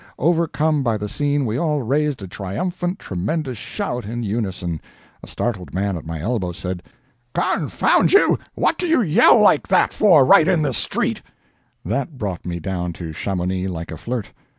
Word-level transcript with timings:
Overcome 0.17 0.81
by 0.81 0.97
the 0.97 1.07
scene, 1.07 1.45
we 1.45 1.59
all 1.59 1.83
raised 1.83 2.23
a 2.23 2.27
triumphant, 2.27 2.97
tremendous 2.97 3.59
shout, 3.59 4.03
in 4.03 4.23
unison. 4.23 4.81
A 5.21 5.27
startled 5.27 5.75
man 5.75 5.95
at 5.95 6.07
my 6.07 6.19
elbow 6.19 6.53
said: 6.53 6.81
"Confound 7.35 8.11
you, 8.11 8.39
what 8.55 8.79
do 8.79 8.87
you 8.87 9.01
yell 9.03 9.39
like 9.39 9.67
that 9.67 9.93
for, 9.93 10.25
right 10.25 10.47
here 10.47 10.55
in 10.55 10.63
the 10.63 10.73
street?" 10.73 11.21
That 11.85 12.17
brought 12.17 12.47
me 12.47 12.59
down 12.59 12.93
to 12.93 13.13
Chamonix, 13.13 13.67
like 13.69 13.91
a 13.91 13.97
flirt. 13.97 14.31